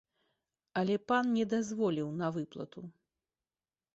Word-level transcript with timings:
Але 0.79 0.95
пан 1.09 1.29
не 1.35 1.43
дазволіў 1.53 2.09
на 2.21 2.27
выплату. 2.37 2.81